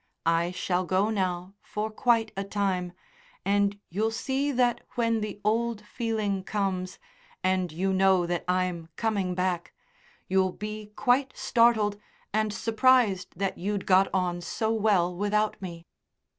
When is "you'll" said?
3.91-4.09, 10.27-10.53